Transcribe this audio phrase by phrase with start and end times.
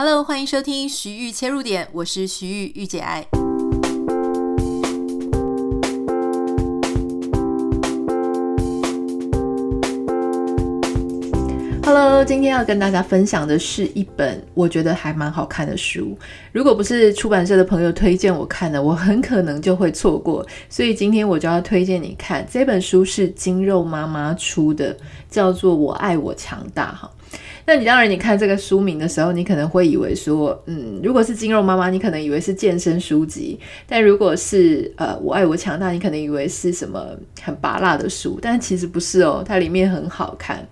[0.00, 3.26] Hello，欢迎收听徐玉切入点，我是徐豫御姐爱。
[11.84, 16.16] Hello，今天要跟大家分享的是一本我觉得还蛮好看的书。
[16.52, 20.46] 如果不是出版社的朋友推荐我看的，我很可能就会错过。
[20.70, 24.96] 所以今天我就要推荐你看这本书，是金肉妈妈出的，
[25.28, 27.10] 叫做《我爱我强大》哈。
[27.68, 37.10] 那你当然，你看这个书名的时候，你可能会以为说，嗯，如果是金肉妈妈，你可能以为是健身书籍；但如果是呃，我爱我强大，你可能以为是什么
[37.42, 38.38] 很拔辣的书。
[38.40, 40.66] 但其实不是哦，它里面很好看。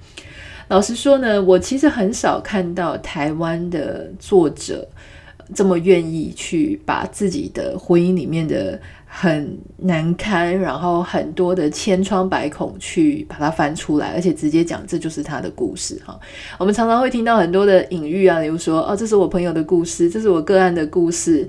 [0.68, 4.88] 老实说呢，我其实很少看到台湾的作者
[5.54, 8.80] 这么愿意去把自己的婚姻里面的。
[9.18, 16.20] 很难堪，然后很多的千疮百孔去把它翻出来，而且直接讲这就是他的故事哈。
[16.58, 21.48] 我们常常会听到很多的隐喻啊，比如说哦，这是我朋友的故事，这是我个案的故事，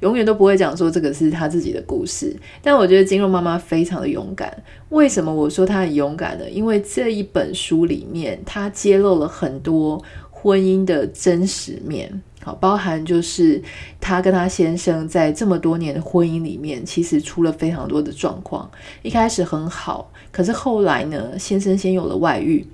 [0.00, 2.34] 永远都不会讲说这个是他自己的故事。
[2.60, 4.52] 但我觉得筋肉妈妈非常的勇敢。
[4.88, 6.50] 为什么我说她很勇敢呢？
[6.50, 12.20] 因为这一本书里面，她揭露了很多婚姻的真实面。
[12.44, 13.60] 好，包含就是
[13.98, 18.70] 她跟她先生在这么多年的婚姻里面，其实出了非常多的状况。
[19.00, 22.66] 一开始很好，可是后来呢，先生先有了外遇，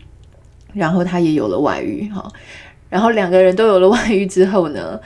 [0.72, 2.28] 然后她也有了外遇，哈，
[2.88, 5.00] 然后两个人都有了 外遇之后呢，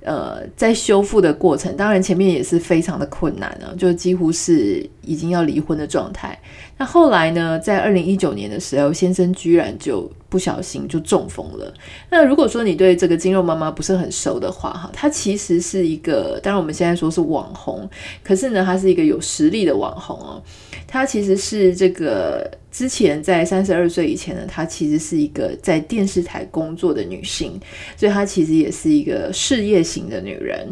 [0.00, 6.38] 呃，在修复的过程，当然前面也是非常的困难啊，就几乎是已经要离婚的状态。
[6.76, 10.10] 那后来呢，在二零一九年的时候，先生居然就。
[10.28, 11.72] 不小心就中风了。
[12.10, 17.88] 那如果说你对这个肌肉妈妈不是很熟的话，哈，她其实是一个，当然我们现在说是网红，
[18.24, 20.42] 可是呢，她是一个有实力的网红哦。
[20.86, 27.58] 她其实是这个之前在三十二岁以前呢，她其实是一个在电视台工作的女性，
[27.96, 30.66] 所以她其实也是一个事业型的女人。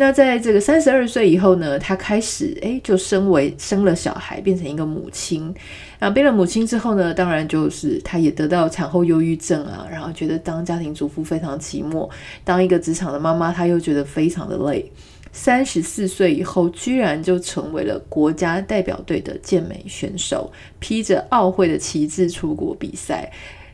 [0.00, 5.52] 那在这个三十二岁以后呢，她开始诶就身为生了小孩，变成一个母亲。
[5.98, 12.08] 然后变了母亲之后呢，当然就是她也得到产后忧郁症啊，然后觉得当家庭主妇非常寂寞，
[12.44, 14.88] 当一个职场的妈妈，她又觉得非常的累。
[15.32, 20.48] 三十四岁以后，居然就成为了国家代表队的健美选手，
[20.78, 23.28] 披着奥会的旗帜出国比赛，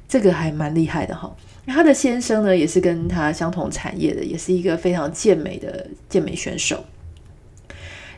[0.09, 1.31] 这个还蛮厉害的哈。
[1.67, 6.85] 他的先生呢，也是跟他相同产业的，也是一个非常健美的健美选手。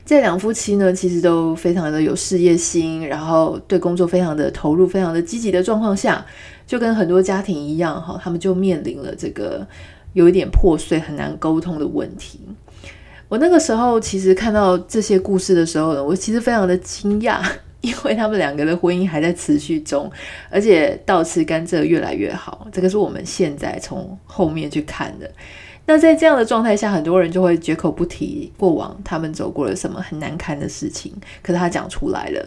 [0.05, 6.25] 这两夫妻呢，其实都非常的有事业心，然后对工作非常的投入，非常的积极的状况下，
[6.67, 9.67] 就跟很多家庭一样哈，他们就面临了这个
[10.13, 12.41] 有一点破碎、很难沟通的问题。
[13.29, 17.43] 我那个时候其实看到这些故事的时候呢，我其实非常的惊讶。
[17.87, 20.11] 因为他们两个的婚姻还在持续中，
[20.51, 25.31] 而且倒吃甘蔗越来越好，这个是我们现在从后面去看的。
[25.87, 31.13] 那在这样的状态下，很多人就会绝口不提过往他们走过了什么很难堪的事情。
[31.43, 32.45] 可是他讲出来了，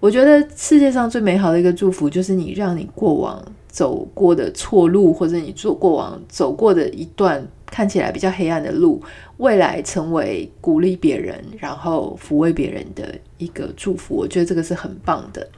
[0.00, 9.02] 我觉得世界上最美好的一个祝福，就是你让你过往走过的错路，或者你做过往走过的一段看起来比较黑暗的路。
[9.38, 15.48] 未来成为鼓励别人，然后抚慰别人的一个祝福，我觉得这个是很棒的。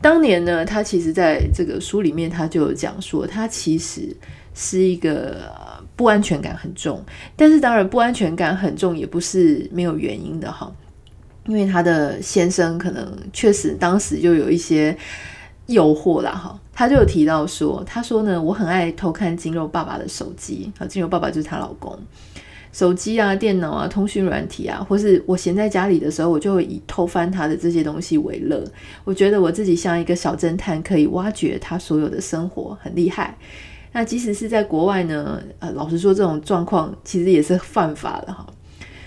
[0.00, 4.16] 当年呢，他其实在这个书里面，他就有讲说，他其实
[4.54, 5.52] 是一个
[5.94, 7.04] 不安全感很重，
[7.36, 10.72] 但是当然不安全感很重也不是没有原因的哈，
[11.46, 14.96] 因为他的先生可能确实当时就有一些
[15.72, 21.98] 诱惑啦哈，他就有提到说，他说呢，我很爱偷看金肉爸爸的手机，啊，金肉爸爸就是她老公。
[22.72, 28.64] 手机啊、电脑啊、通讯软体啊，或是我闲在家里的时候，我就会以偷翻他的这些东西为乐。
[29.04, 33.36] 我觉得我自己像一个小侦探，可以挖掘他所有的生活，很厉害。
[33.92, 38.46] 那即使是在国外呢，呃，老实说，这种状况其实也是犯法的哈。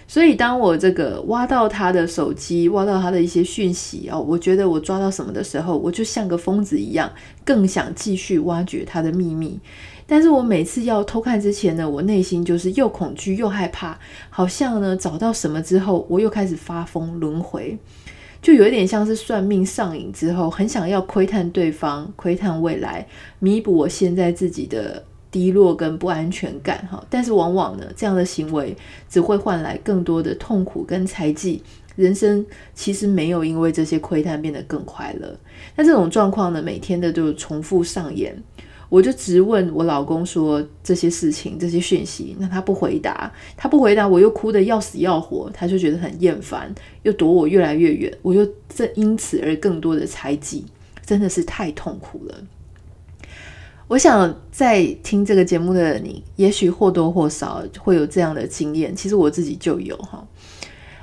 [0.07, 7.11] 所以当我这个挖到他的手机，挖到他的一些讯息哦，我觉得我抓到什么的时候，我就像个疯子一样，
[7.43, 9.59] 更想继续挖掘他的秘密。
[10.07, 13.97] 但是我每次要偷看之前呢，我内心就是又恐惧又害怕，
[14.29, 17.75] 好像呢找到什么之后，我又开始发疯轮回，
[18.39, 23.07] 就有一点像是算命上瘾之后，很想要窥探对方、窥探未来，
[23.39, 25.03] 弥补我现在自己的
[25.35, 27.05] 低落跟不安全感哈。
[27.09, 28.73] 但是往往呢，这样的行为
[29.09, 31.61] 只会换来更多的痛苦跟猜忌，
[31.97, 35.37] 人生其实没有因为这些窥探变得更快乐。
[35.75, 38.41] 那这种状况呢，每天的就重复上演。
[38.87, 50.63] 我就直问我老公说这些事情、这些讯息，那他不回答，他不回答，我又哭得要死要活，他就觉得很厌烦，又躲我越来越远，我又这因此而更多的猜忌，
[51.05, 52.37] 真的是太痛苦了。
[53.87, 58.95] 我想在听这个节目的你，也许或多或少会有这样的经验。
[58.95, 60.25] 其实我自己就有哈。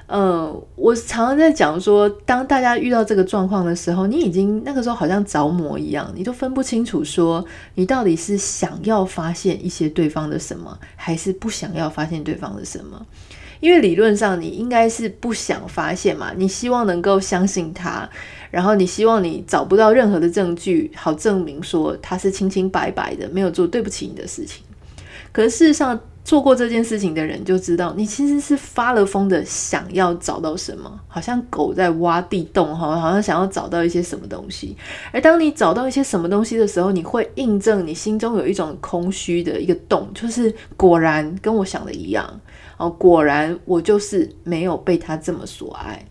[0.08, 7.42] 呃，我常常在讲说，当大家遇到这个状况的时候，你已经那个时候好像着魔一样，你都分不清楚说
[7.76, 13.06] 你到底是想要发现一些对方的什么，还是不想要发现对方的什么。
[13.60, 18.10] 因为理论上你应该是不想发现嘛，你希望能够相信他，
[18.52, 24.62] 然后你希望你找不到任何的证据，好证明说他是清清白白的，没有做对不起你的事情。
[25.32, 34.76] 可是事实上，做过这件事情的人就知道，你其实是发了疯的，想要找到什么，好像狗在挖地洞哈，好像想要找到一些什么东西。
[35.10, 42.40] 而当你找到一些什么东西的时候，你会印证你心中有一种空虚的一个洞，就是果然跟我想的一样。
[42.76, 46.04] 哦，果然我就是没有被他这么所爱。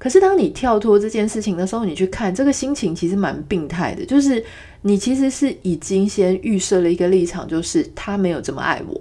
[0.00, 4.04] 可是当你跳脱这件事情的时候，你去看这个心情，其实蛮病态的。
[4.06, 4.42] 就是
[4.80, 8.98] 你其实是已经先预设了一个立场，就是他没有这么爱我，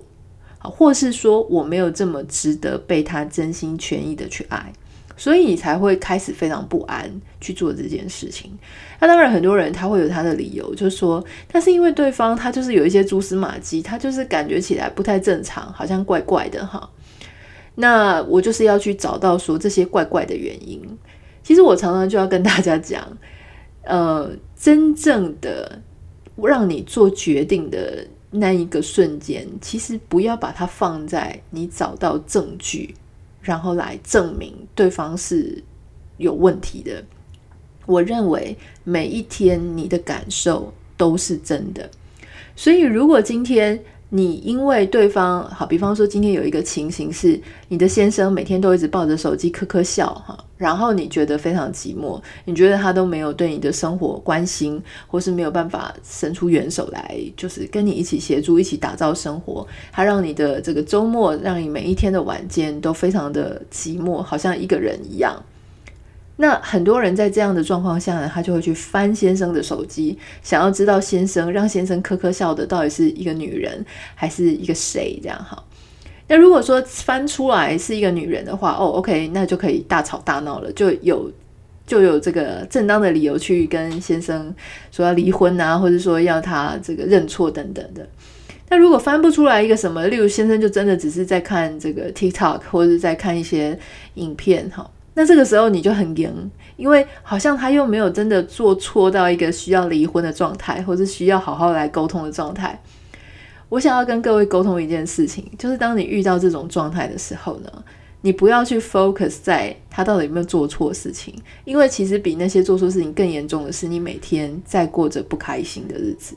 [0.70, 4.74] 或是说我没有这么值得被他真心全意的去爱。
[5.16, 7.10] 所以你才会开始非常不安
[7.42, 8.50] 去做这件事情。
[9.02, 16.90] 那当然，很多人他会有他的理由，就是说，但是因为对方他就是有一些蛛丝马迹，他就是感觉起来不太正常，好像怪怪的哈。
[17.82, 20.82] 那我就是要去找到说这些怪怪的原因。
[21.42, 23.18] 其实我常常就要跟大家讲，
[23.84, 25.82] 呃，真正的
[26.36, 32.94] 让你做决定的那一个瞬间，其实不要把它放在你找到证据。
[33.42, 35.64] 然后来证明对方是
[36.18, 37.02] 有问题的。
[37.86, 41.90] 我认为每一天你的感受都是真的。
[42.58, 65.40] 所以，如果今天你因为对方好，比方说今天有一个情形是你的先生每天都一直抱着手机呵呵笑哈，然后你觉得非常寂寞，你觉得他都没有对你的生活关心，或是没有办法伸出援手来，就是跟你一起协助，一起打造生活，他让你的这个周末，让你每一天的晚间都非常的寂寞，好像一个人一样。
[66.42, 75.62] 那很多人在这样的状况下呢，他就会去翻先生的手机，想要知道先生让先生呵呵笑的到底是一个女人还是一个谁这样哈。
[76.30, 81.30] 那如果说翻出来是一个女人的话，哦，OK，那就可以大吵大闹了，就有
[81.86, 84.56] 就有这个正当的理由去跟先生
[84.92, 88.08] 说要离婚啊，或者说要他这个认错等等的。
[88.70, 93.78] 那如果翻不出来一个什么，例如先生就真的只是在看这个 TikTok 或者在看一些
[94.14, 94.90] 影片哈。
[95.14, 102.82] 那这个时候你就很赢，因为好像他又没有真的做错到一个需要离婚的状态，或是需要好好来沟通的状态。
[103.68, 107.70] 我想要跟各位沟通一件事情，就是当你遇到这种状态的时候呢，
[108.22, 111.36] 你不要去 focus 在他到底有没有做错事情，
[111.66, 116.36] 因为其实比那些做错事情更严重的是，你每天在过着不开心的日子。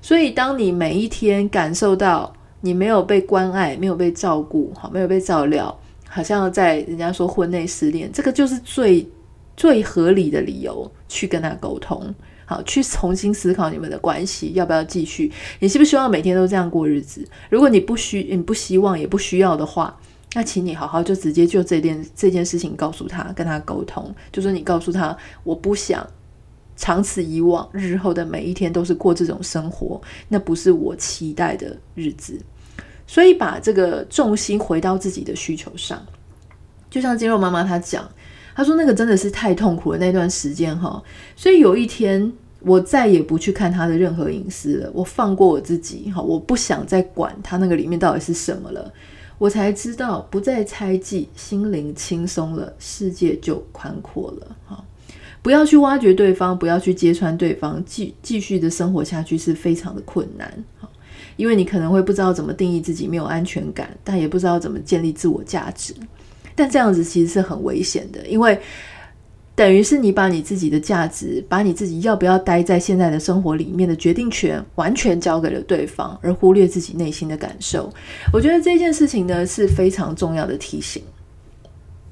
[0.00, 2.32] 所以，当你每一天感受到
[2.62, 5.78] 你没有被关爱、没有被照顾、好，没有被照料。
[6.12, 9.08] 好像在人家说婚内失恋，这个就是最
[9.56, 12.12] 最合理的理由去跟他沟通，
[12.44, 15.30] 好，去重新思考你们的关系要不要继续，
[15.60, 17.24] 你希不希望每天都这样过日子？
[17.48, 19.96] 如果你不需你不希望也不需要的话，
[20.34, 26.04] 那请你好好就直接就这件这件事情告诉他，跟他沟通，就说你告诉他，我不想
[26.74, 32.40] 长此以往，日后的每一天都是过这种生活，那不是我期待的日子。
[33.10, 36.00] 所以把这个重心回到自己的需求上，
[36.88, 38.08] 就像肌肉妈妈她讲，
[38.54, 41.02] 她说那个真的是太痛苦了那段时间哈。
[41.34, 48.92] 所以有一天我再也不去看他的任何隐私了，我放过我自己哈，我不想再管他那个里面到底是什么了。
[49.38, 54.84] 我才知道不再猜忌，心灵轻松了，世界就宽阔了哈。
[55.42, 60.64] 不要去挖掘对方，不要去揭穿对方，继继续的生活下去是非常的困难。
[61.36, 65.94] 因为你可能会不知道怎么定义自己，没有安全感，但也不知道怎么建立自我价值，
[66.54, 68.58] 但这样子其实是很危险的，因为
[69.54, 77.92] 等于是你把你自己的价值，把你自己要不要待在现在的生活里面的决定权，完全交给了对方，而忽略自己内心的感受。
[78.32, 81.02] 我觉得这件事情呢，是非常重要的提醒。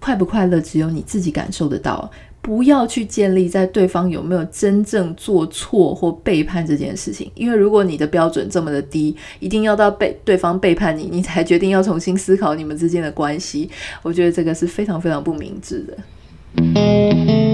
[0.01, 2.11] 快不快乐，只有你自己感受得到。
[2.41, 13.69] 不要去建立在对方有没有真正做错或背叛这件事情，因为如果你的标准这么的低，一定要到被对方背叛你，你才决定要重新思考你们之间的关系。
[14.03, 17.48] 我觉得这个是非常非常不明智的。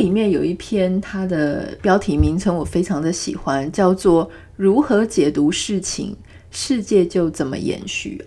[0.00, 4.28] 里面有一篇，它的标题名称我非常的喜欢，叫做。
[4.56, 6.14] 如何解读事情，
[6.50, 8.22] 世界就怎么延续。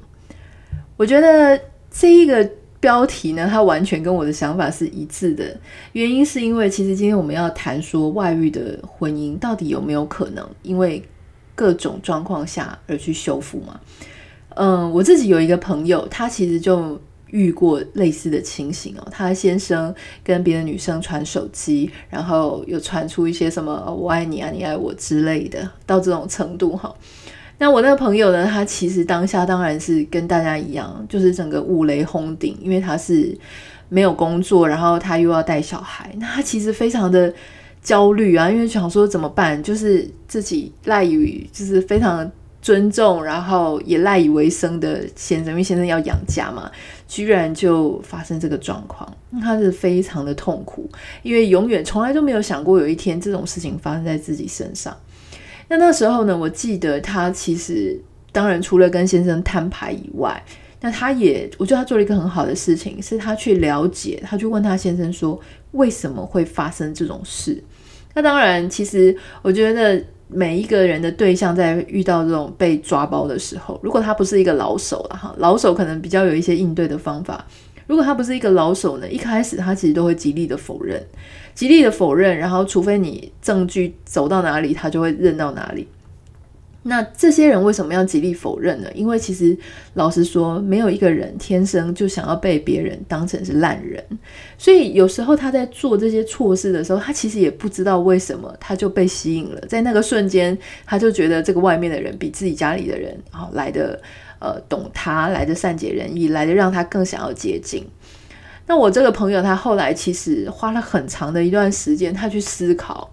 [0.97, 1.59] 我觉得
[1.91, 2.49] 这一个
[2.79, 5.55] 标题呢，它完全跟我的想法是一致的。
[5.91, 11.03] 原因是因为其实今天我们要谈说外遇的婚姻到底有没有可能因为
[11.53, 13.79] 各种状况下而去修复嘛？
[14.55, 16.99] 嗯，我自己有一个朋友，他其实就
[17.33, 19.07] 遇过类似的情形哦。
[19.11, 26.93] 他先生跟别的女生传手机，然后又传出一些什么“我爱你啊，你爱我”之类的，到这种程度哈。
[27.57, 33.35] 那我那个朋友呢，他其实当下当然是跟大家一样，就是整个五雷轰顶，因为他是
[33.89, 37.33] 没有工作，然后他又要带小孩，那他其实非常的
[37.81, 42.31] 焦虑啊，因为想说怎么办，就是自己赖于就是非常。
[42.63, 46.71] 尊重，然后也赖以为生的先生，因为先生要养家嘛，
[47.09, 50.89] 居然就发生这个状况，他是非常的痛苦，
[51.23, 54.97] 因为永远从来都没有想过有一天这种事情发生在自己身上。
[55.67, 57.99] 那那时候呢，我记得他其实
[58.31, 60.41] 当然除了跟先生摊牌以外，
[60.79, 65.37] 那他也我觉得他做了一个很好的事情，是他去了解，他去问他先生说
[65.71, 67.61] 为什么会发生这种事。
[68.13, 70.01] 那当然，其实我觉得。
[70.27, 77.45] 每一个人的对象在遇到这种被抓包的时候，如果他不是一个老手了哈，老手可能比较有一些应对的方法。
[77.85, 81.05] 如果他不是一个老手呢，一开始他其实都会极力的否认，
[81.53, 85.87] 极力的否认，然后除非你证据走到哪里，他就会认到哪里。
[86.85, 88.89] 那这些人为什么要极力否认呢？
[88.93, 89.57] 因为其实
[89.93, 94.03] 老实说，没有一个人天生就想要被别人当成是烂人，
[94.57, 103.97] 所以有时候他在做这些错事的时候，他其实也不知道为什么他就被吸引了，在那个瞬间，他就觉得这个外面的人比自己家里的人啊来的
[104.39, 107.85] 呃懂他，来的善解人意，来的让他更想要接近。
[108.67, 113.09] 那我这个朋友他后来其实花了很长的一段时间，他去思考。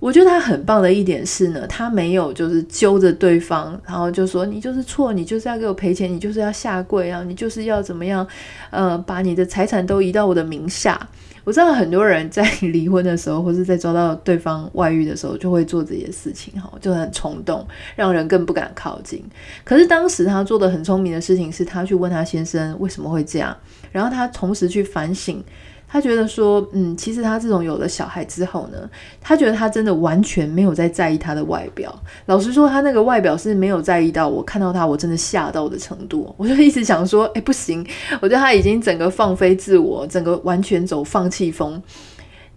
[0.00, 8.24] 我觉得他很棒的一点是呢，他没有就是揪着对方，然后就说你就是错，你就是要给我赔钱，你就是要下跪啊，你就是要怎么样，
[8.70, 11.08] 呃，把你的财产都移到我的名下。
[11.42, 19.24] 我知道很多人在离婚的时候，或是在遭到对方外遇的时候，就会做这些事情，哈，就很冲动，让人更不敢靠近。
[19.64, 23.56] 可是当时他做的很聪明的事情，是他去问他先生为什么会这样，
[23.90, 25.42] 然后他同时去反省。
[25.88, 28.78] 他觉得说，嗯，其实他这种有了小孩之后呢，
[29.20, 31.98] 他觉得他真的完全没有在在意他的外表。
[32.26, 36.34] 老实说，他那个外表是没有在意到我看到他我真的吓到的程度。
[36.36, 37.86] 我就一直想说，哎，不行，
[38.20, 41.82] 我觉得他已经整个放飞自我，整个完全走放弃风。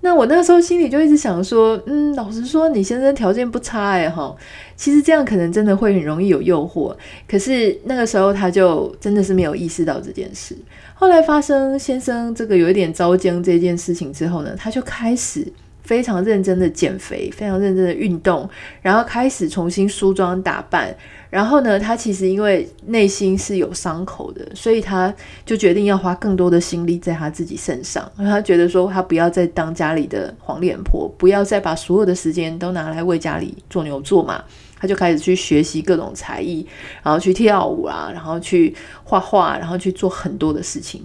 [0.01, 4.35] 那我那个时候心里就一直想说，嗯，老实说，你先生条件不差哎哈，
[4.75, 6.95] 其实这样可能真的会很容易有诱惑。
[7.27, 10.55] 可是那个时候他就真的是没有意识到这件事。
[10.95, 15.45] 后来发生先生这个有一点遭僵这件事情之后呢，他就开始
[15.83, 18.49] 非常认真的减肥，非常认真的运动，
[18.81, 20.95] 然后开始重新梳妆打扮。
[21.29, 25.13] 然后呢，他其实因为内心是有伤口的，所以他
[25.45, 28.11] 就决定要花更多的心力在他自己身上。
[28.17, 34.43] 他觉得说，他不要再当家里的黄脸婆，不要再把所有的时间都拿来为家里做牛做马。
[34.77, 36.65] 他就开始去学习各种才艺，
[37.03, 41.01] 然后去跳舞啊，然后去画画，然后去做很多的事情。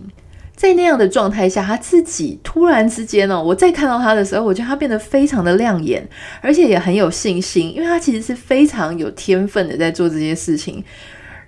[0.57, 6.09] 在那样的状态下，他自己突然之间哦，我再看到他的时候，我觉得他变得非常的亮眼，
[6.41, 10.83] 而且也很有信心，因为他其实是非常有天分的在做这件事情。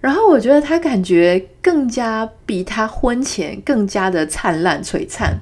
[0.00, 5.40] 然后我觉得他感觉更加比他婚前更加的灿烂璀璨。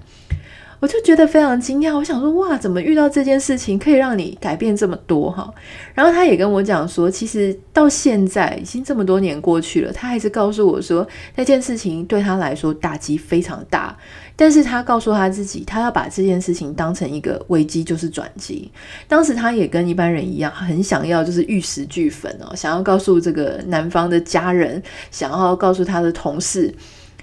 [0.79, 5.53] 我就觉得非常惊讶，我想说哇，怎么遇到这件事情可以让你改变这么多哈？
[5.95, 13.97] 然后他也跟我讲说，其实到现在已经这么多年过去了，他还是告诉我说那件事情对他来说打击非常大，
[14.37, 18.71] 但是他告诉他自己，他要把这件事情当成一个危机，就是转机。
[19.09, 26.75] 当时他也跟一般人一样，很想要就是玉石俱焚哦，想要告诉这个男方的家人，想要告诉他的同事。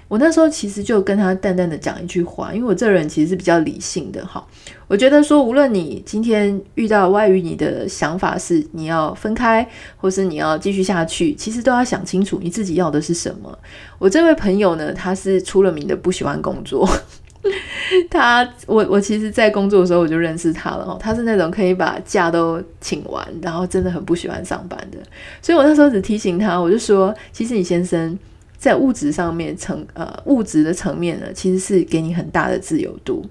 [0.06, 4.46] 我那时候其实就跟他淡淡的讲一句话，因为我这人其实是比较理性的哈。
[4.86, 13.58] 我觉得说，无论你今天遇到外遇，你的想法是你要分开，或是你要继续下去，其实都要想清楚你自己要的是什么。
[13.98, 16.88] 我这位朋友呢，他是出了名的不喜欢工作。
[18.10, 20.98] 他，我我其实，在工作的时候我就认识他了哦。
[21.00, 24.98] 他是那种可以把假都请完，然后真的很不喜欢上班的。
[25.40, 28.18] 所以我那时候只提醒他，我就说，其实你先生。
[28.64, 33.22] 在物质上面层呃物质的层面呢，其实是给你很大的自由度。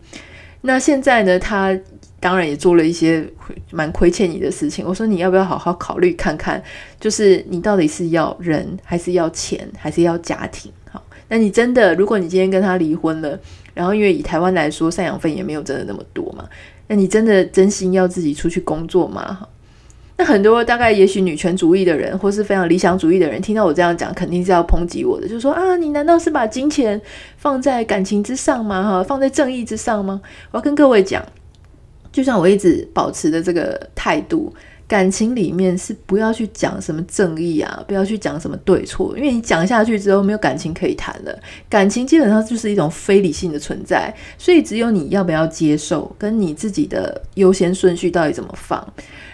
[0.62, 1.76] 那现在呢，他
[2.20, 3.28] 当然也做了一些
[3.72, 4.86] 蛮亏欠你的事情。
[4.86, 6.62] 我说你要不要好好考虑看看，
[7.00, 10.72] 就是你到底是要人，还是要钱，还是要家庭？
[10.92, 13.40] 好，那你真的，如果你今天跟他离婚了，
[13.74, 16.48] 然后因为以台湾来说，赡养费也没有真的那么多嘛，
[16.88, 19.48] 那你真的真心要自己出去工作吗？
[20.16, 27.02] 那很多大概也许女权主义的人，或是非常理想主义的人，听到我这样讲，肯定是要抨击我的，就说啊，你难道是把金钱
[27.38, 28.84] 放在感情之上吗？
[28.84, 30.22] 哈，放在正义之上吗？
[30.52, 31.26] 我要跟各位讲，
[32.12, 34.54] 就像我一直保持的这个态度。
[34.86, 41.36] 感情里面是不要去讲什么正义啊，不要去讲什么对错，因为你讲下去之后没有感情可以谈了。
[41.68, 48.86] 感情基本上就是一种非理性的存在，所以只有你要不要接受，跟你自己的优先顺序到底怎么放。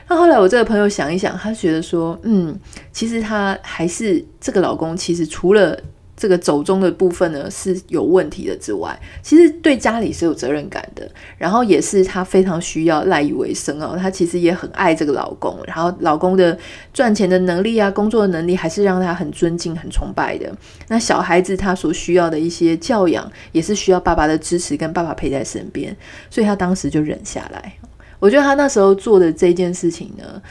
[0.10, 2.60] 那后来我这个朋友想一想，他觉得说，嗯，
[2.92, 5.80] 其实他还是这个老公，其实除了。
[6.22, 13.96] 这个走中的部分呢是有问题的之外，其实对家里是有责任感的，然后也是她非常需要赖以为生哦。
[13.98, 16.60] 她其实也很爱这个老公，然后老公的
[16.94, 20.52] 赚钱的能力啊，工作的能力还是让她很尊敬、很崇拜的。
[20.90, 25.96] 那小孩子他所需要的一些教养，也是需要爸爸的支持跟爸爸陪在身边，
[26.30, 27.76] 所以她当时就忍下来。
[28.20, 30.42] 我觉得他那时候做的这件事情呢，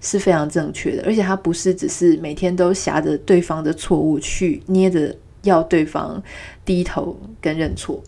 [0.00, 6.22] 是非常正确的，而且他不是只是每天都挟着对方的错误去捏着要对方
[6.64, 8.02] 低头跟认错。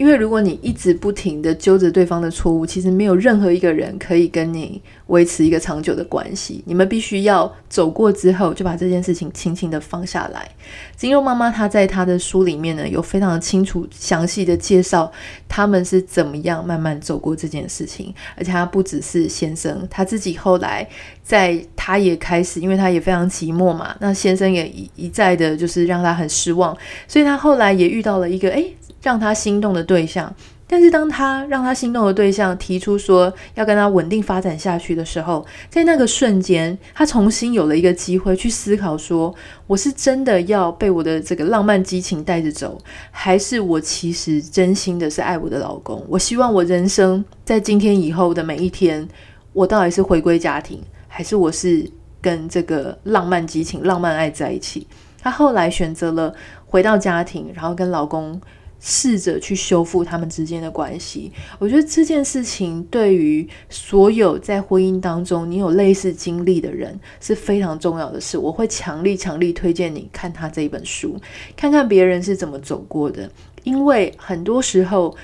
[0.00, 6.64] 因为如果你一直不停地揪着对方的错误，其实没有任何一个人可以跟你维持一个长久的关系。
[6.64, 10.48] 你们必须要走过之后，就把这件事情轻轻地放下来。
[10.96, 15.12] 金肉妈妈她在她的书里面呢，有非常清楚详细的介绍
[15.46, 18.14] 他们是怎么样慢慢走过这件事情。
[18.36, 20.88] 而且她不只是先生，她自己后来
[21.30, 28.74] 在他也开始，因为他也非常寂寞嘛，那先生也一一再的就是让他很失望，所以他后来也遇到了一个诶。
[29.02, 30.30] 让他心动的对象，
[30.66, 39.34] 但是当他让他心动的对象提出说要跟他稳定发展下去的时候，在那个瞬间，他重新有了一个机会去思考说：
[39.66, 42.76] 我是真的要被我的这个浪漫激情带着走，
[43.10, 46.04] 还是我其实真心的是爱我的老公？
[46.06, 49.08] 我希望我人生在今天以后的每一天，
[49.54, 50.78] 我到底是回归家庭，
[51.10, 51.90] 还是我是
[52.22, 54.86] 跟这个浪漫激情、浪漫爱在一起？
[55.20, 58.40] 她后来选择了回到家庭，然后跟老公。
[58.82, 68.38] 试着去修复他们之间的关系，我觉得这件事情对于所有在婚姻当中你有类似经历的人是非常重要的事。
[68.38, 71.14] 我会强力强力推荐你看他这一本书，
[71.54, 73.30] 看看别人是怎么走过的。
[73.64, 75.14] 因为很多时候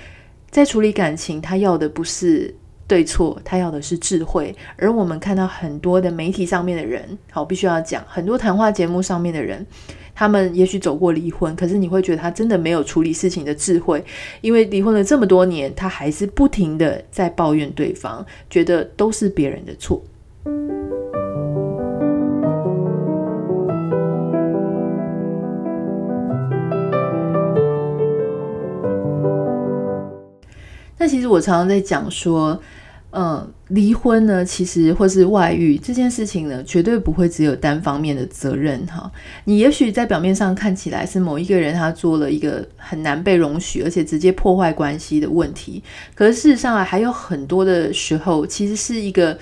[0.51, 2.55] 在处理感情，他要的不是
[2.87, 4.55] 对错，他要的是智慧。
[4.77, 9.67] 而我们看到很多的媒体上面的人，好，必须要讲很多谈话节目上面的人。
[10.15, 14.03] 他们也许走过离婚，可是你会觉得他真的没有处理事情的智慧，
[14.41, 20.03] 因为离婚了这么多年，他还是不停的在抱怨对方，觉得都是别人的错。
[30.99, 32.61] 那其实我常常在讲说。
[33.19, 39.11] 嗯，离婚呢，其实或是外遇这件事情呢，绝对不会只有单方面的责任哈。
[39.45, 45.83] 你也许在表面上看起来是某一个人他做了一个很难被容许，而且直接破坏关系的问题，
[46.15, 49.39] 可是事实上啊还有很多的时候，其实是一个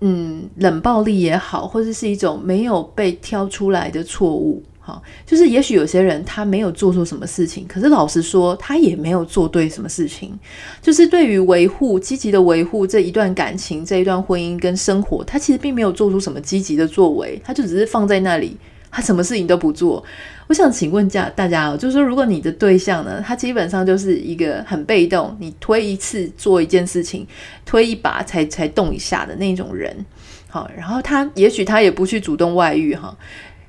[0.00, 4.60] 嗯冷暴力也好，或者是一种没有被挑出来的错误。
[4.86, 10.38] 好，就是也许有些人他没有做错什么事情，可是老实说，他也没有做对什么事情。
[10.80, 18.56] 就是对于维护、积极的维护这一段感情、这一段婚姻跟生活，他其实并没有做出什么积极的作为，他就只是放在那里，
[18.88, 20.04] 他什么事情都不做。
[20.46, 27.26] 我想请问家大家哦，就是说，如果你的对象呢，他基本上就是一个很被动，你推一次做一件事情，
[27.64, 30.06] 推一把才才动一下的那种人，
[30.48, 33.18] 好，然后他也许他也不去主动外遇哈。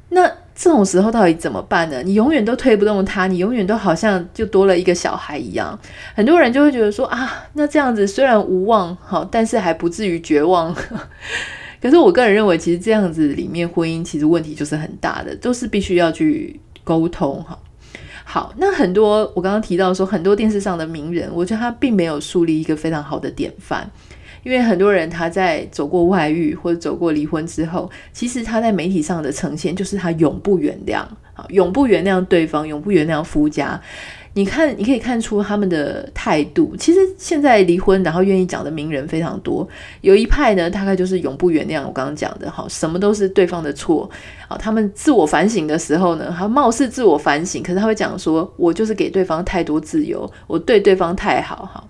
[0.09, 2.01] 那这种时候到底怎么办呢？
[2.03, 5.79] 你永远都推不动他，你永远都好像就多了一个小孩一样。
[6.15, 10.75] 很多人就会觉得说啊，那这样子虽然无望，好，但是还不至于绝望。
[11.79, 17.59] 可是我个人认为，其实这样子里面婚姻其实问题就是很大的，都是必须要去沟通哈。
[18.23, 23.87] 好，那很多我刚刚提到说，很多电视上的名人，我觉得他并没有树立一个非常好的典范。
[24.47, 30.99] 因为很多人他在走过外遇或者走过离婚之后，其实他在媒体上的呈现就是他永不原谅，
[31.33, 33.77] 啊，永不原谅对方，永不原谅夫家。
[34.35, 36.73] 你看，你可以看出他们的态度。
[36.77, 39.67] 其实现在离婚然后愿意讲的名人非常多，
[39.99, 41.85] 有一派呢，大概就是永不原谅。
[41.85, 44.09] 我刚刚讲的，哈，什么都是对方的错。
[44.47, 51.83] 啊，他们自我反省的时候呢，他貌似自我反省，可是他会讲说，我就是给对方太多自由，我对对方太好，哈。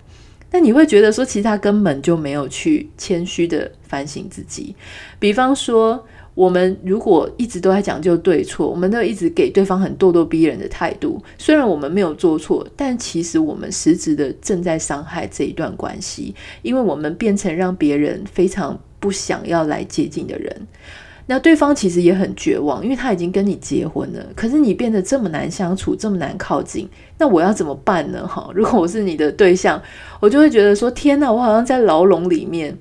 [0.50, 4.74] 那你会觉得说，其实他根本就没有去谦虚的反省自己。
[5.18, 20.66] 比方说，我们如果一直都在讲究对错，我们都一直给对方很咄咄逼人的态度，虽然我们没有做错，但其实我们实质的正在伤害这一段关系，因为我们变成让别人非常不想要来接近的人。
[21.30, 26.88] 那对方其实也很绝望，因为他已经跟你结婚了，可是你变得这么难相处，这么难靠近，
[27.18, 28.26] 那我要怎么办呢？
[28.26, 29.80] 哈，如果我是你的对象，
[30.20, 32.76] 我就会觉得说：天哪，我好像在牢笼里面。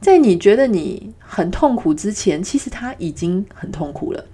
[0.00, 4.24] 在你觉得你很痛苦之前，其实他已经很痛苦了。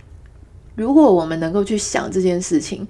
[0.74, 2.88] 如果我们能够去想这件事情，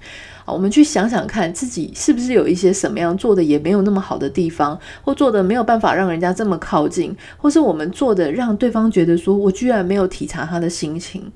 [0.51, 11.31] 我们去想想看自己是不是有一些什么样做的也没有那么好的地方，或做的没有办法让人家这么靠近，或是我们做的让对方觉得说我居然没有体察他的心情。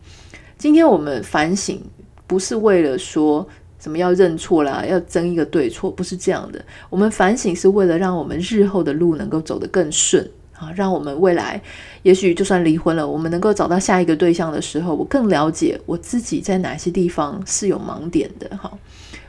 [0.58, 1.82] 今天我们反省，
[2.28, 3.47] 不是为了说
[3.80, 6.63] 什么要认错啦，要争一个对错，不是这样的。
[6.89, 10.30] 我们反省是为了让我们日后的路能够走得更顺。
[10.56, 11.60] 啊，让我们未来，
[12.04, 18.56] 也许就算离婚了，我们能够找到下一个对象的时候，我更了解我自己在哪些地方是有盲点的。
[18.56, 18.71] 哈，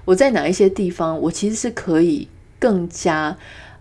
[0.05, 3.37] 我在哪一些地方，我其实是可以更加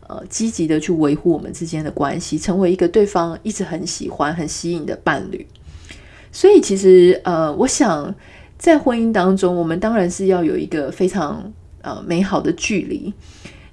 [0.07, 5.45] 呃积极的去维护我们之间的关系，成为一个对方一直很喜欢、很吸引的伴侣。
[6.31, 8.13] 所以，其实呃，我想
[8.57, 13.13] 在婚姻当中，我们当然是要有一个非常呃美好的距离。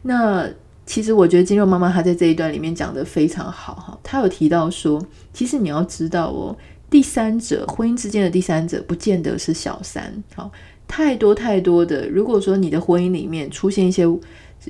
[0.03, 0.49] 那
[0.85, 5.01] 其实我觉得肌肉妈妈她在这一段里面讲得非常好哈，她有提到说，
[5.33, 6.57] 其实你要知道哦，
[6.91, 10.51] 第三者婚姻之间的第三者不见得是小三，好，
[10.91, 14.05] 太多太多的，如果说你的婚姻里面出现一些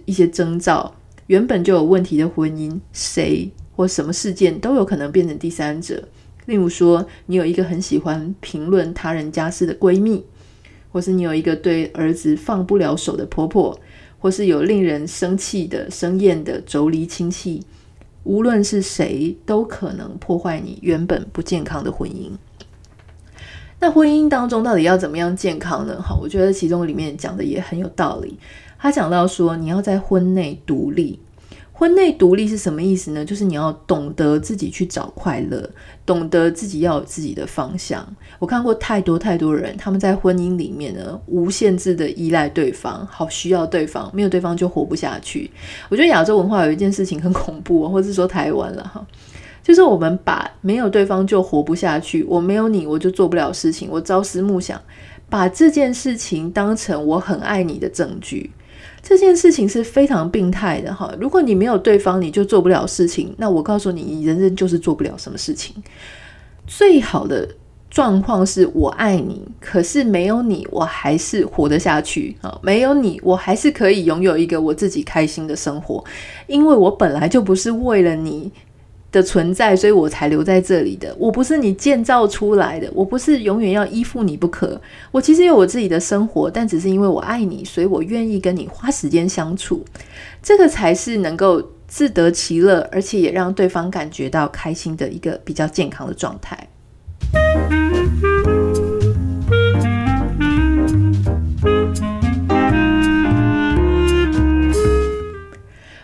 [0.04, 0.94] 一些征兆，
[1.28, 6.06] 原本就有问题的婚姻，谁或什么事件都有可能变成第三者。
[6.44, 10.22] 例如说，你有一个很喜欢评论他人家事的闺蜜，
[10.92, 13.80] 或是你有一个对儿子放不了手的婆婆。
[14.22, 17.62] 或是有令人生气的、生厌的妯娌亲戚，
[18.22, 22.30] 无论是谁，都可能破坏你原本不健康的婚姻。
[23.80, 26.00] 那婚姻当中到底要怎么样健康呢？
[26.00, 28.38] 哈，我觉得其中里面讲的也很有道理。
[28.78, 31.18] 他讲到说，你要在婚内独立。
[31.72, 33.24] 婚内独立是什么意思呢？
[33.24, 35.66] 就是你要懂得自己去找快乐，
[36.04, 38.06] 懂得自己要有自己的方向。
[38.38, 45.50] 我看过太多太多人，他们在婚姻里面呢，无限制的依赖对方，好需要对方，没有对方就活不下去。
[45.88, 49.06] 我觉得亚洲文化有一件事情很恐怖，或是说台湾了哈，
[49.62, 54.80] 就是我们把没有对方就活不下去，我没有你我就做不了事情，我朝思暮想，
[55.28, 58.50] 把这件事情当成我很爱你的证据。
[59.02, 61.10] 这件事情是非常病态的哈！
[61.18, 63.34] 如果你没有对方，你就做不了事情。
[63.38, 65.74] 那我告诉你，你人生就是做不了什么事情。
[66.66, 67.48] 最好的
[67.88, 72.58] 状况是我爱你，可是没有你，我还是活得下去啊！
[72.62, 76.04] 没有你，我还是可以拥有一个我自己开心的生活，
[76.46, 78.52] 因为我本来就不是为了你
[79.12, 81.14] 的存在，所以我才留在这里的。
[81.18, 84.80] 我不是你建造出来的，我不是永远要依附你不可。
[85.10, 89.84] 我其实有我自己的生活，但只是因为我爱你，所以我愿意跟你花时间相处。
[90.42, 96.68] 这个才是能够自得其乐，而且也让对方感觉到开心的一个比较健康的状态。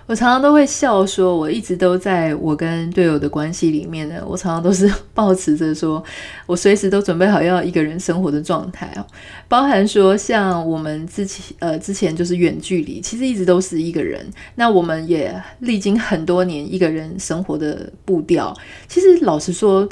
[0.07, 4.23] 我常常都会笑说，我一直都在我跟队友的关系里面呢。
[4.25, 6.03] 我常常都是 抱持着说，
[6.47, 9.05] 我随时都准备好要一个人生活的状态哦。
[9.49, 14.25] 包含说，像我们之前呃之前就是远距离，其实一直都是一个人。
[14.55, 18.57] 那我们也历经很多年一个人生活的步调。
[18.87, 19.89] 其实老实说。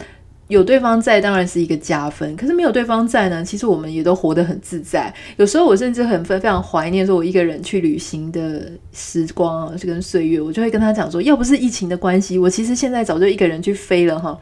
[0.48, 5.12] 有对方在当然是一个加分，可是没有对方在呢，其实我们也都活得很自在。
[5.36, 14.38] 有时候我甚至很非非常怀念说，我一个人去旅行的时光啊，这跟岁月，我就会跟他讲说，要不是疫情的关系，我其实现在早就一个人去飞了哈。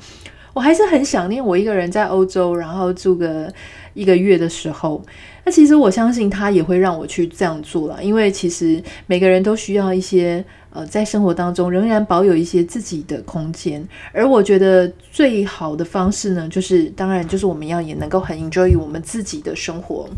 [0.54, 3.50] 我还是很想念我一个人在欧洲，然后住个
[3.94, 5.02] 一个月的时候。
[5.44, 13.87] 那其实我相信他也会让我去这样做了，因为其实每个人都需要一些呃，在生活当中仍然保有一些自己的空间。
[14.12, 20.08] 而我觉得最好的方式呢，就是当然就是我们要也能够很 enjoy 我们自己的生活。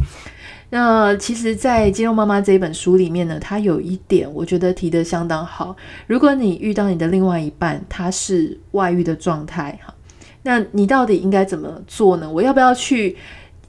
[0.71, 5.77] 那其实，在《肌肉妈妈》这一本书里面呢，它有一点我觉得提得相当好。
[6.07, 9.95] 如果你遇到你的另外一半，他是外遇的状态，哈，
[10.43, 12.29] 那你到底应该怎么做呢？
[12.31, 13.17] 我要不要去？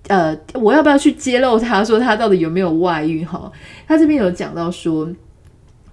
[0.08, 3.26] 呃，我要不要去揭露他说他到底有没有外遇？
[3.26, 3.52] 哈，
[3.88, 5.10] 他这边有讲到说，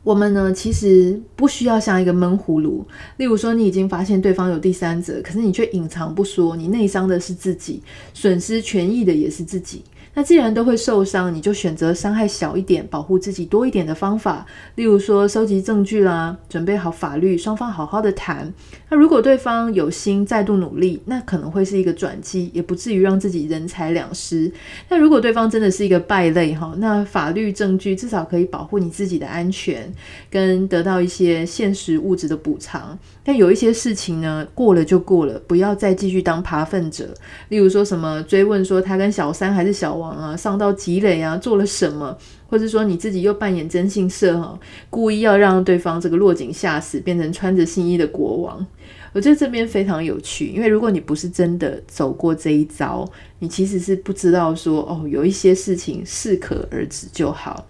[0.02, 2.84] 我们呢其实不需要像一个闷葫芦。
[3.18, 7.80] 例如说，你已经发现对方有第三者，可是你却隐藏不说，你内伤的是自己，
[8.12, 9.82] 损失权益的也是自己。
[10.14, 14.44] 那既然都会受伤，你就选择伤害小一点、保护自己多一点的方法，
[14.74, 18.52] 例如说收集证据啦，准备好法律，双方好好的谈。
[18.90, 24.52] 那如果对方有心再度努力，那可能会是一个转机，也不至于让自己人财两失。
[24.90, 29.90] 那如果对方真的是一个败类哈，那法律证据至少可以保护你自己的安全，
[30.28, 32.98] 跟得到一些现实物质的补偿。
[33.24, 37.14] 但有一些事情呢，过了就过了，不要再继续当爬粪者。
[37.48, 42.16] 例如说什么追问说他跟小三还是小王啊，上到积累啊，做了什么，
[42.48, 44.58] 或者说你自己又扮演征信社哈，
[44.90, 48.66] 故意要让对方这个落井下石，变成穿着新衣的国王。
[49.12, 53.06] 我觉得这边非常有趣，因为如果你不是真的走过这一遭，
[53.38, 57.66] 你其实是不知道说哦，有一些事情适可而止就好。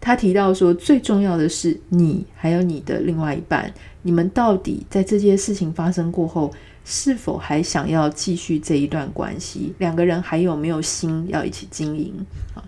[0.00, 3.72] 他提到说，最重要的是你还有你的另外一半。
[4.02, 6.52] 你们到底在这件事情发生过后，
[6.84, 9.72] 是否还想要继续这一段关系？
[9.78, 12.14] 两个人还有没有心要一起经营？
[12.54, 12.62] 啊，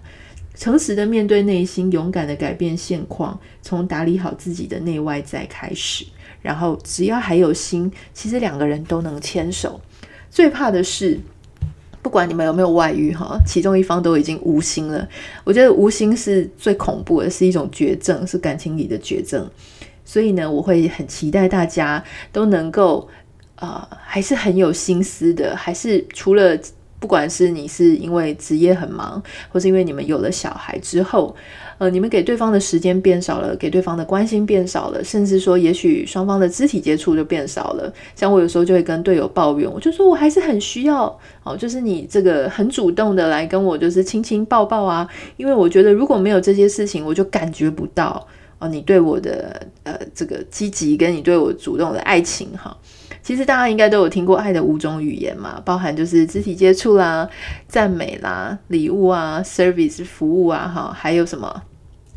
[0.54, 6.06] 诚实的面对内心，勇敢的改变现况，从打理好自己的内外在开始。
[6.40, 9.80] 然后只要还有心，其实两个人都能牵手。
[10.30, 11.18] 最怕的是，
[12.00, 15.08] 不管你们有没有外遇，哈，其中一方都已经无心了。
[15.44, 19.50] 我觉得无心是最恐怖的，是一种绝症，是感情里的绝症。
[20.04, 22.02] 所以呢，我会很期待大家
[22.32, 23.08] 都能够，
[23.56, 26.58] 呃，还是很有心思的，还是除了
[26.98, 31.34] 不管是你是因为职业很忙，或是因为你们有了小孩之后，
[31.78, 37.92] 呃，你们给对方的时间变少了，给对方的关心变少了，甚至说，也许双方的肢体接触就变少了。
[38.14, 41.04] 像我有时候就会跟队友抱怨，我就说我还是很需要，
[41.44, 48.26] 哦，就是你这个很主动的来跟我就是亲亲抱抱啊，因为我觉得如果没有这些事情，我就感觉不到。
[48.58, 52.74] 哦，你对我的呃这个积极，跟你对我主动的爱情哈，
[53.26, 57.28] 其实大家应该都有听过爱的五种语言嘛，包含就是肢体接触啦、
[57.66, 61.62] 赞美啦、礼物啊、service 服务啊哈，还有什么？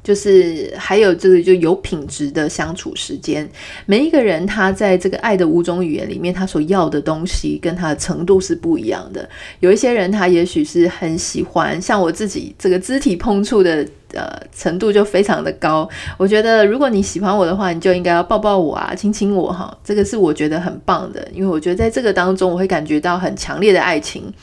[0.03, 3.49] 就是还有这个就有品质的相处时间，
[3.87, 9.27] 每一个人他在这个爱的五种语言里面，他所要的东西跟他的程度是不一样的。
[9.61, 15.87] 有一些人他也许是很喜欢，像我自己这个肢体碰触的呃程度就非常的高。
[16.17, 24.33] 我觉得如果你喜欢我的话，你就应该要抱抱我啊，亲亲我哈，这个是我觉得很棒的，因为我觉得在这个当中我会感觉到很强烈的爱情。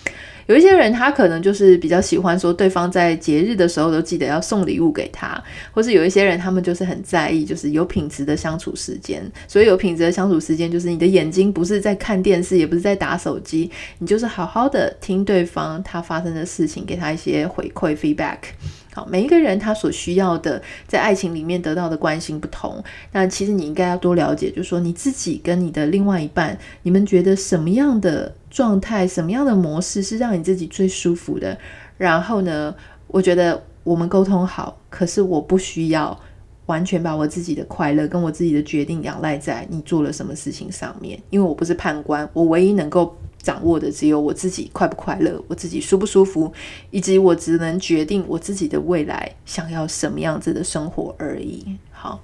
[0.46, 9.20] 有一些人，他可能就是比较喜欢说，对方在节日的时候都记得要送礼物给他，或是有一些人，他们就是很在意，就是有品质的相处时间。
[9.48, 18.36] 所以有品质的相处时间，就是你的眼睛不是在看电视，也不是在打手机，你就是好好的听对方他发生的事情，给他一些回馈 feedback。
[18.96, 22.82] 好，每一个人他所需要的在爱情里面得到的关心不同，
[23.12, 31.58] 那其实你应该要多了解，就是说你自己跟你的另外一半，你们觉得什么样的状态，什么样的模式是让你自己最舒服的？
[31.98, 32.74] 然后呢，
[33.08, 36.18] 我觉得我们沟通好，可是我不需要
[36.64, 43.14] 完全把我自己的快乐跟我自己的决定仰赖在你做了什么事情上面，因为我不是判官，我唯一能够
[43.46, 46.52] 掌握的只有我自己快不快乐，我自己舒不舒服，
[46.90, 51.64] 以及我只能决定我自己的未来想要什么样子的生活而已。
[51.92, 52.20] 好。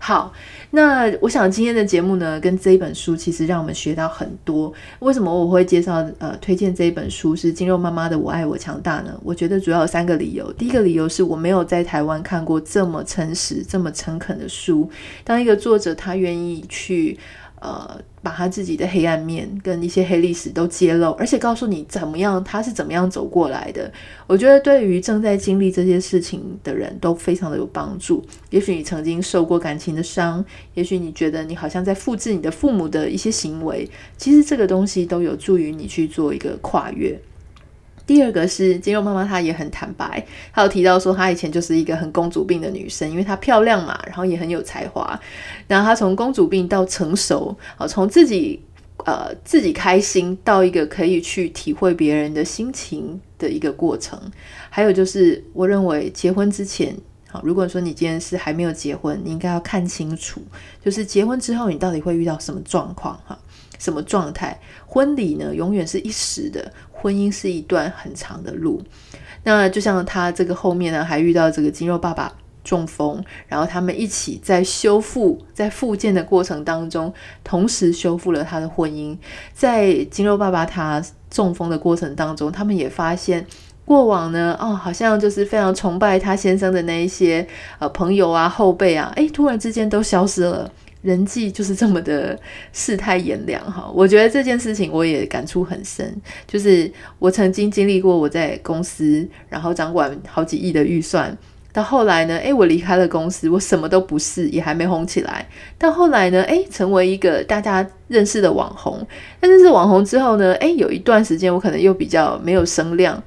[0.00, 0.34] 好，
[0.72, 4.70] 那我想今天的节目呢，跟这一本书其实让我们学到很多。
[4.98, 9.18] 为什么我会介绍呃推荐这一本书是肌肉妈妈的《我爱我强大》呢？
[9.24, 10.52] 我觉得主要有三个理由。
[10.52, 14.90] 第一个理由是我没有在台湾看过这么诚实、这么诚恳的书。
[15.22, 17.18] 当一个作者他愿意去。
[17.64, 23.90] 呃，把他自己的黑暗面跟一些黑历史都揭露，而且告诉你怎么样，他是怎么样走过来的。
[24.26, 28.22] 我觉得对于正在经历这些事情的人都非常的有帮助。
[28.50, 37.18] 也许你曾经受过感情的伤，也许你觉得你好像在复制你的父母的一些行为，其实这个东西都有助于你去做一个跨越。
[38.06, 45.18] 第二个是肌肉妈妈，她也很坦白，她有提到说，她以前就是一个很公主病的女生，因为她漂亮嘛，然后也很有才华，
[45.66, 48.60] 然后她从公主病到成熟，啊，从自己
[49.06, 54.20] 呃自己开心到一个可以去体会别人的心情的一个过程。
[54.68, 56.94] 还有就是，我认为结婚之前，
[57.30, 60.42] 好，如果说你今天是还没有结婚，你应该要看清楚，
[60.84, 63.38] 就是结婚之后你到底会遇到什么状况，哈。
[63.76, 64.58] 什么状态？
[64.86, 66.72] 婚礼呢，永远是一时的，
[67.04, 68.82] 婚姻是一段很长的路。
[69.42, 72.32] 那就像他这个后面呢，还遇到这个肌肉爸爸
[72.64, 77.12] 中风，然后他们一起在修复、在复健的过程当中，
[77.44, 79.14] 同时修复了他的婚姻。
[79.52, 83.46] 在肌肉爸爸他中风的过程当中，他们也发现
[83.84, 87.46] 过往呢，哦，好像就是非常崇拜他先生的那一些
[87.78, 90.72] 呃朋友啊、后辈啊，诶，突然之间都消失了。
[91.04, 92.36] 人际就是这么的
[92.72, 93.88] 世态炎凉哈。
[93.94, 96.12] 我觉得这件事情我也感触很深，
[96.46, 101.36] 就是我曾经经历过我在公司，然后掌管好几亿的预算。
[101.72, 105.44] 到后来呢，诶，我离开了公司，我什么都不是，也还没红起来。
[105.76, 109.04] 到后来呢，诶，成为一个大家认识的网红。
[109.40, 113.20] 但是网红之后呢，诶，有一段时间我可能又比较没有声量。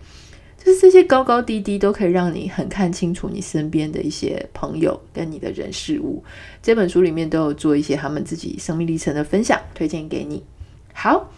[0.68, 6.22] 就是这些高高低低都可以让你很看清楚你身边的一些朋友跟你的人事物。
[6.62, 10.44] 这本书里面都有做一些他们自己生命历程的分享，推荐给你。
[10.92, 11.32] 好。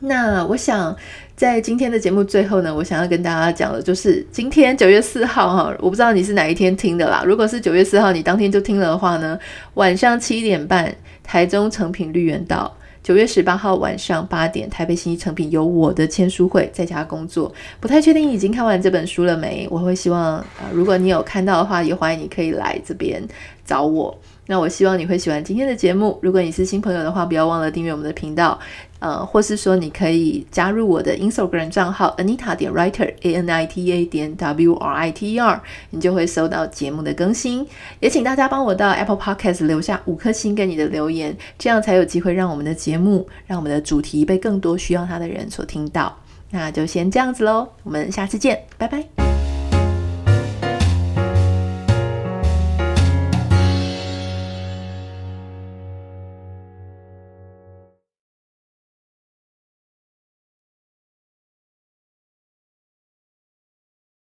[0.00, 0.94] 那我想
[1.34, 7.24] 在今天的节目最后呢，我想要跟大家讲的就是今天九月四号哈，我不知道你是哪一天听的啦。
[7.26, 9.38] 如果是九月四号，你当天就听了的话呢，
[9.74, 17.52] 晚上七点半，台中诚品绿园道；九月十八号晚上八点，台北新一成品有我的签书会，在家工作。
[17.78, 19.68] 不太确定已经看完这本书了没？
[19.70, 23.22] 我会希望啊、如果你有看到的话，也欢迎你可以来这边
[23.62, 24.16] 找我。
[24.46, 26.18] 那我希望你会喜欢今天的节目。
[26.22, 28.58] 如果你是新朋友的话，不要忘了订阅我们的频道，
[29.04, 35.34] 呃，或是说你可以加入我的 Instagram 账号 Anita 点 Writer A N I T A 点 W R I T
[35.34, 37.66] E R，你就会收到节目的更新。
[38.00, 46.16] 也请大家帮我到 Apple Podcast 留下五颗星跟你的留言，这样才有机会让我们的节目，让我们的主题被更多需要它的人所听到。
[46.50, 49.33] 那就先这样子喽，我们下次见，拜拜。